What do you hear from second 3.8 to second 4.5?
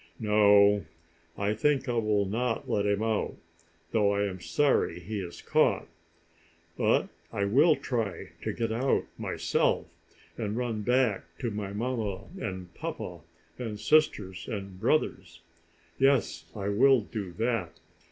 though I am